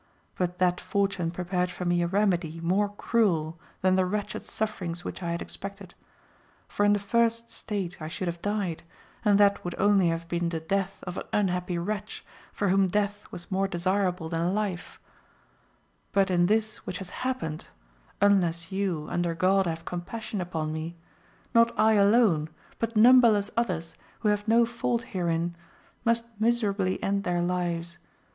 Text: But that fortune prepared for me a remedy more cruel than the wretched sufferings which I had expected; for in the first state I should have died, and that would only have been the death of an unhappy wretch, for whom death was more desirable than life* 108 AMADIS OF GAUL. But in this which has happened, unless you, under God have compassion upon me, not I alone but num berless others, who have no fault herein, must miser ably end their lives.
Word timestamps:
But 0.35 0.57
that 0.57 0.81
fortune 0.81 1.29
prepared 1.29 1.69
for 1.69 1.85
me 1.85 2.01
a 2.01 2.07
remedy 2.07 2.59
more 2.61 2.89
cruel 2.89 3.59
than 3.83 3.95
the 3.95 4.05
wretched 4.07 4.43
sufferings 4.43 5.03
which 5.05 5.21
I 5.21 5.29
had 5.29 5.43
expected; 5.43 5.93
for 6.67 6.83
in 6.83 6.93
the 6.93 6.97
first 6.97 7.51
state 7.51 8.01
I 8.01 8.07
should 8.07 8.27
have 8.27 8.41
died, 8.41 8.81
and 9.23 9.37
that 9.39 9.63
would 9.63 9.75
only 9.77 10.07
have 10.07 10.27
been 10.27 10.49
the 10.49 10.59
death 10.59 11.03
of 11.03 11.17
an 11.19 11.25
unhappy 11.31 11.77
wretch, 11.77 12.25
for 12.51 12.69
whom 12.69 12.87
death 12.87 13.31
was 13.31 13.51
more 13.51 13.67
desirable 13.67 14.27
than 14.27 14.55
life* 14.55 14.99
108 16.13 16.15
AMADIS 16.15 16.15
OF 16.15 16.15
GAUL. 16.15 16.19
But 16.19 16.31
in 16.31 16.45
this 16.57 16.77
which 16.87 16.97
has 16.97 17.09
happened, 17.21 17.67
unless 18.19 18.71
you, 18.71 19.05
under 19.07 19.35
God 19.35 19.67
have 19.67 19.85
compassion 19.85 20.41
upon 20.41 20.73
me, 20.73 20.95
not 21.53 21.77
I 21.79 21.93
alone 21.93 22.49
but 22.79 22.95
num 22.97 23.21
berless 23.21 23.51
others, 23.55 23.95
who 24.21 24.29
have 24.29 24.47
no 24.47 24.65
fault 24.65 25.03
herein, 25.03 25.55
must 26.03 26.25
miser 26.39 26.71
ably 26.71 27.03
end 27.03 27.23
their 27.23 27.43
lives. 27.43 27.99